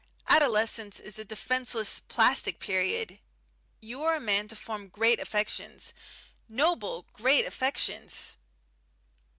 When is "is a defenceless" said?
0.99-1.99